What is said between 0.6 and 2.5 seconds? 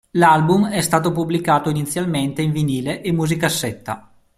è stato pubblicato inizialmente